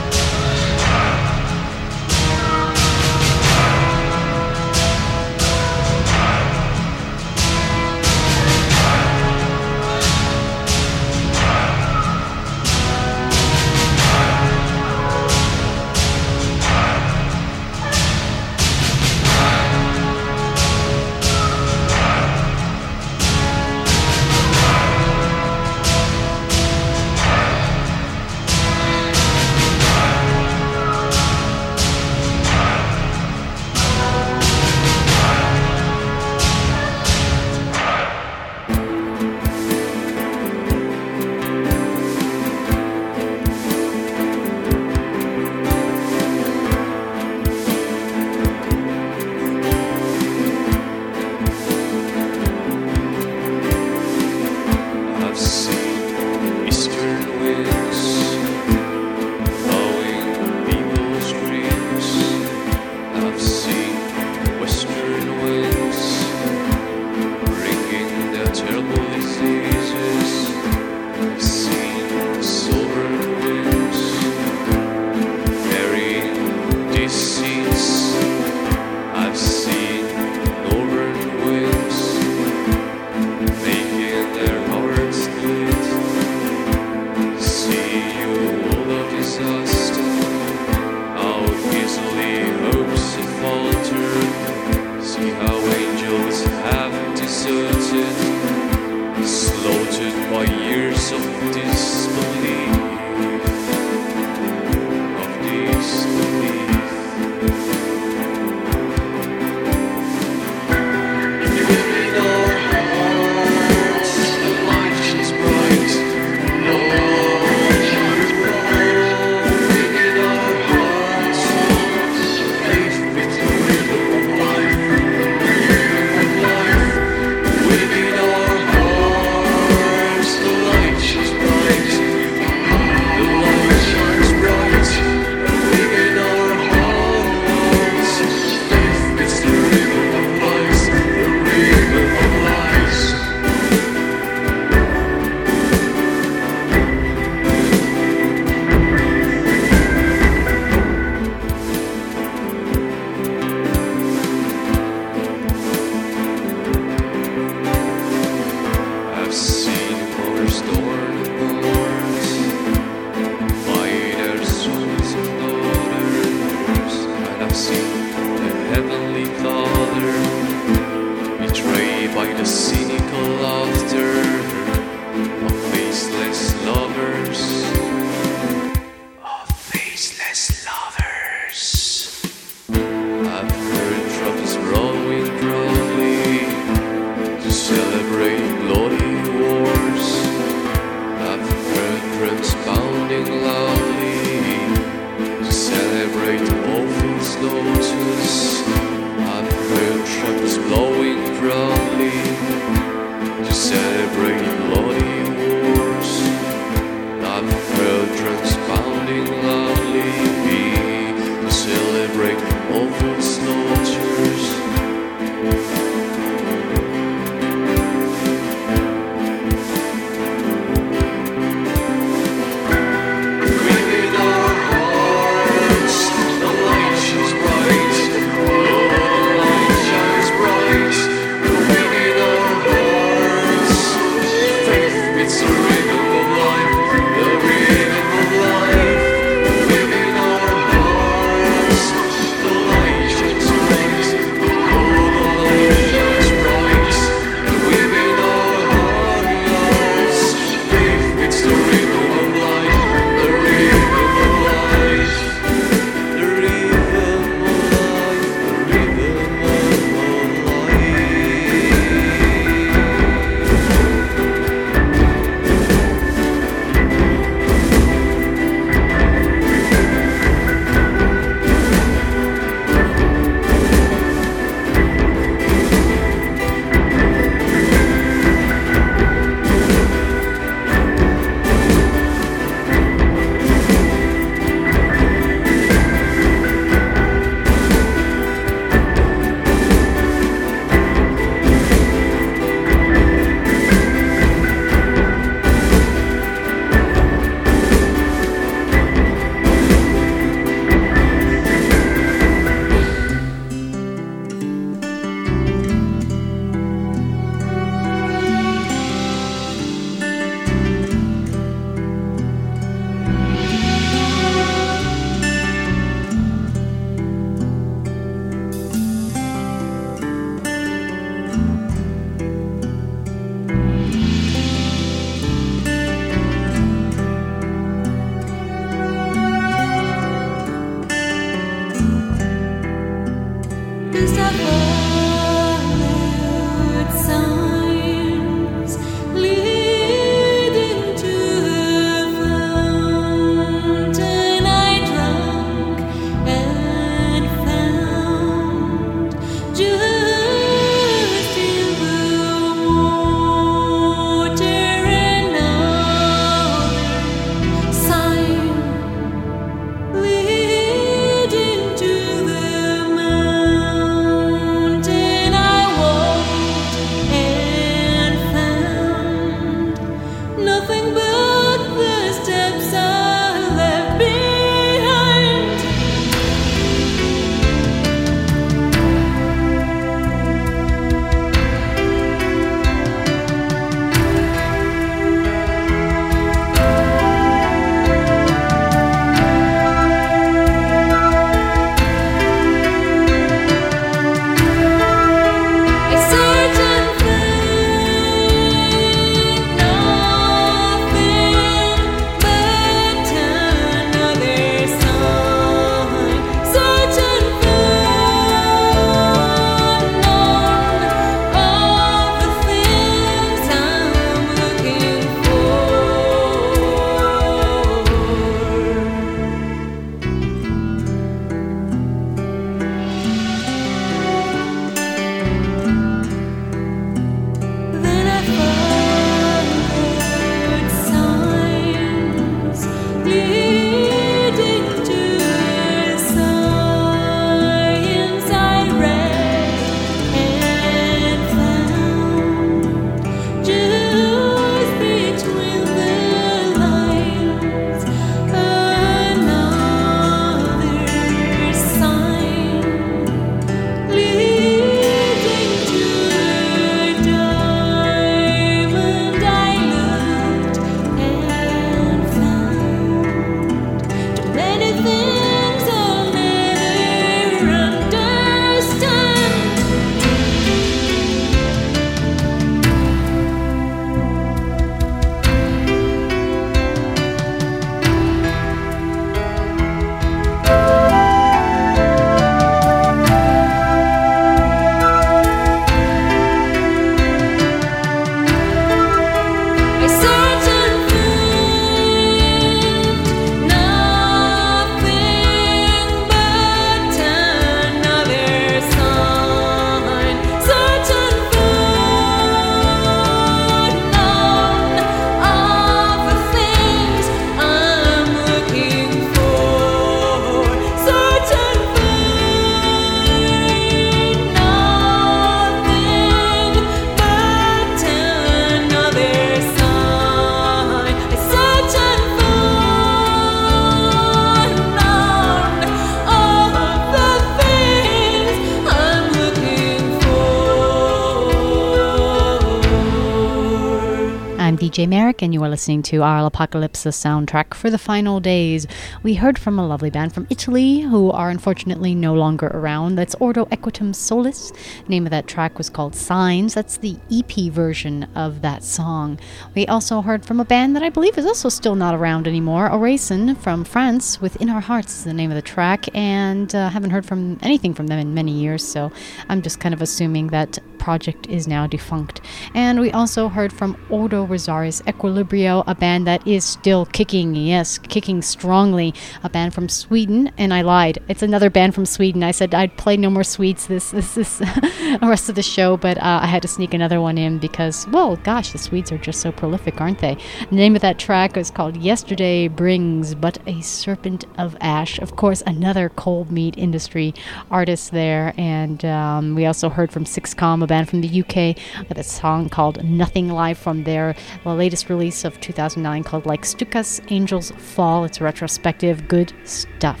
[534.82, 538.66] DJ Merrick, and you are listening to Aural Apocalypse, soundtrack for the final days.
[539.04, 542.96] We heard from a lovely band from Italy who are unfortunately no longer around.
[542.96, 544.52] That's Ordo Equitum Solis.
[544.88, 546.54] Name of that track was called Signs.
[546.54, 549.20] That's the EP version of that song.
[549.54, 552.68] We also heard from a band that I believe is also still not around anymore,
[552.68, 556.90] Oraison from France, Within Our Hearts is the name of the track, and uh, haven't
[556.90, 558.90] heard from anything from them in many years, so
[559.28, 562.20] I'm just kind of assuming that project is now defunct.
[562.54, 567.78] And we also heard from Ordo Rosarius Equilibrio, a band that is still kicking, yes,
[567.92, 568.94] kicking strongly.
[569.22, 570.98] A band from Sweden, and I lied.
[571.08, 572.24] It's another band from Sweden.
[572.24, 574.40] I said I'd play no more Swedes this this this
[575.02, 578.16] rest of the show, but uh, I had to sneak another one in because, well,
[578.16, 580.16] gosh, the Swedes are just so prolific, aren't they?
[580.48, 584.98] The name of that track is called Yesterday Brings But a Serpent of Ash.
[584.98, 587.14] Of course, another cold meat industry
[587.50, 588.32] artist there.
[588.38, 591.58] And um, we also heard from 6 Comm, a band from the UK,
[591.88, 594.14] with a song called Nothing Live from their
[594.46, 597.81] latest release of 2009 called Like Stukas Angels Fall.
[598.04, 600.00] It's a retrospective, good stuff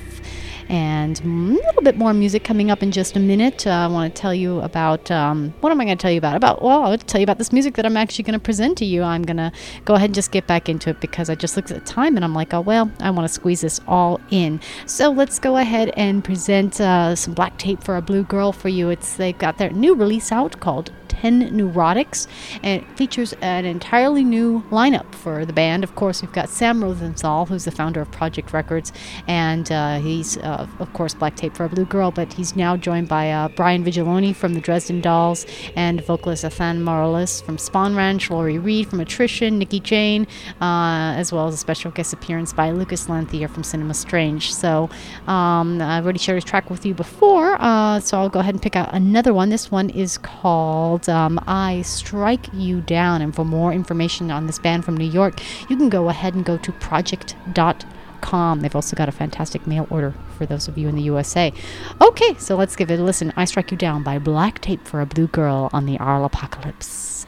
[0.72, 3.66] and a little bit more music coming up in just a minute.
[3.66, 6.18] Uh, I want to tell you about um, what am I going to tell you
[6.18, 6.34] about?
[6.34, 8.86] About well, I'll tell you about this music that I'm actually going to present to
[8.86, 9.02] you.
[9.02, 9.52] I'm going to
[9.84, 12.16] go ahead and just get back into it because I just looked at the time
[12.16, 14.60] and I'm like, oh well, I want to squeeze this all in.
[14.86, 18.68] So let's go ahead and present uh, some black tape for a blue girl for
[18.68, 18.88] you.
[18.88, 20.90] It's they've got their new release out called
[21.22, 22.26] 10 Neurotics,
[22.64, 25.84] and it features an entirely new lineup for the band.
[25.84, 28.92] Of course, we've got Sam Rosenthal, who's the founder of Projekt Records,
[29.28, 32.76] and uh, he's, uh, of course, Black Tape for a Blue Girl, but he's now
[32.76, 35.46] joined by uh, Brian Viglione from the Dresden Dolls
[35.76, 40.26] and vocalist Athan Maroulis from Spahn Ranch, Laurie Reed from Attrition, Nicki Jaine,
[40.60, 44.52] uh, as well as a special guest appearance by Lucas Lanthier from Cinema Strange.
[44.52, 44.90] So
[45.28, 48.62] um, I've already shared a track with you before, uh, so I'll go ahead and
[48.62, 49.50] pick out another one.
[49.50, 53.22] This one is called um, I Strike You Down.
[53.22, 56.44] And for more information on this band from New York, you can go ahead and
[56.44, 58.60] go to projekt.com.
[58.60, 61.52] They've also got a fantastic mail order for those of you in the USA.
[62.00, 63.32] Okay, so let's give it a listen.
[63.36, 67.26] I Strike You Down by Black Tape for a Blue Girl on the Aural Apocalypse.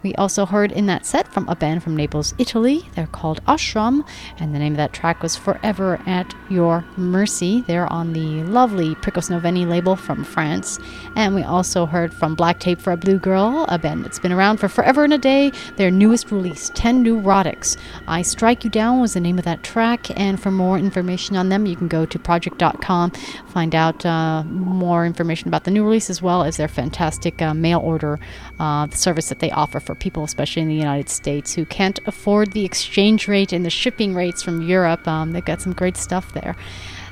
[0.03, 2.89] We also heard in that set from a band from Naples, Italy.
[2.95, 4.07] They're called Ashram,
[4.39, 7.63] and the name of that track was Forever at Your Mercy.
[7.63, 10.79] They're on the lovely Prikosnovénie label from France.
[11.17, 14.33] And we also heard from Black Tape for a Blue Girl, a band that's been
[14.33, 15.53] around for forever and a day.
[15.77, 17.77] Their newest release, 10 Neurotics.
[18.07, 20.11] I Strike You Down was the name of that track.
[20.19, 23.11] And for more information on them, you can go to projekt.com,
[23.49, 27.55] find out uh, more information about the new release as well as their fantastic uh,
[27.55, 28.19] mail order
[28.59, 32.01] uh, the service that they offer for people, especially in the United States, who can't
[32.07, 35.07] afford the exchange rate and the shipping rates from Europe.
[35.07, 36.57] Um, they've got some great stuff there.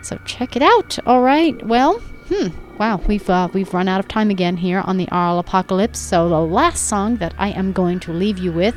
[0.02, 0.98] So check it out.
[1.06, 1.60] All right.
[1.66, 2.48] Well, hmm.
[2.78, 5.98] Wow, we've uh, we've run out of time again here on the Aural Apocalypse.
[5.98, 8.74] So the last song that I am going to leave you with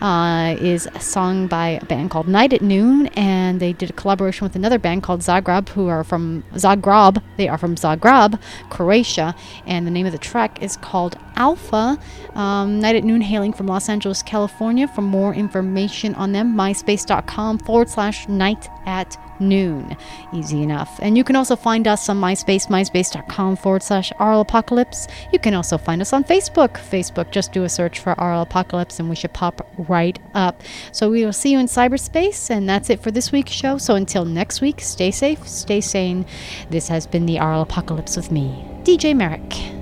[0.00, 3.92] uh, is a song by a band called Night at Noon, and they did a
[3.92, 7.22] collaboration with another band called Zagrob, who are from Zagreb.
[7.36, 9.34] They are from Zagreb, Croatia,
[9.66, 11.98] and the name of the track is called Alpha.
[12.34, 14.88] Um, Night at Noon, hailing from Los Angeles, California.
[14.88, 19.96] For more information on them, myspace.com forward slash night at noon.
[20.32, 20.98] Easy enough.
[21.02, 25.08] And you can also find us on MySpace, myspace.com forward slash Aural Apocalypse.
[25.32, 26.74] You can also find us on Facebook.
[26.74, 30.62] Facebook, just do a search for Aural Apocalypse and we should pop right up.
[30.92, 33.78] So we will see you in cyberspace, and that's it for this week's show.
[33.78, 36.24] So until next week, stay safe, stay sane.
[36.70, 39.81] This has been the Aural Apocalypse with me, DJ Merrick.